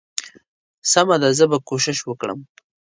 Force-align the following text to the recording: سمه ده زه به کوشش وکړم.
سمه 0.91 1.15
ده 1.21 1.29
زه 1.37 1.45
به 1.51 1.57
کوشش 1.69 1.97
وکړم. 2.03 2.39